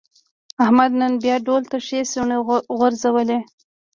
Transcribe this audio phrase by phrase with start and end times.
[0.63, 2.37] احمد نن بیا ډول ته ښې څڼې
[2.77, 3.39] غورځولې.